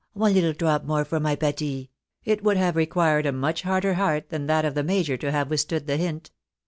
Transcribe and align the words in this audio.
one 0.13 0.33
httle 0.33 0.57
drop 0.57 0.83
more 0.83 1.05
for 1.05 1.19
my 1.19 1.35
Pati!" 1.35 1.91
it 2.25 2.43
would 2.43 2.57
have 2.57 2.75
required 2.75 3.27
a 3.27 3.31
much 3.31 3.61
harder 3.61 3.93
heart 3.93 4.29
than 4.29 4.47
that 4.47 4.65
of 4.65 4.73
the 4.73 4.81
major 4.83 5.15
to 5.15 5.31
have 5.31 5.51
with 5.51 5.59
stood 5.59 5.85
the 5.85 5.97
hint. 5.97 6.31